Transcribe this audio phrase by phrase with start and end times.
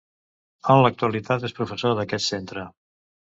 [0.75, 2.65] En l'actualitat és professor d'aquest centre.